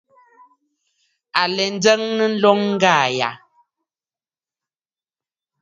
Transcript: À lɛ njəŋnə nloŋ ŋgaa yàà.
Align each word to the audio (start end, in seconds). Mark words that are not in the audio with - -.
À 1.41 1.43
lɛ 1.55 1.65
njəŋnə 1.75 2.25
nloŋ 2.33 2.59
ŋgaa 2.73 3.05
yàà. 3.17 3.33